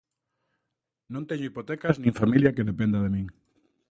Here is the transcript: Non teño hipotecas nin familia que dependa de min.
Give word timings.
Non 1.13 1.27
teño 1.29 1.47
hipotecas 1.47 1.95
nin 1.97 2.17
familia 2.21 2.55
que 2.55 2.67
dependa 2.69 3.03
de 3.03 3.09
min. 3.15 3.27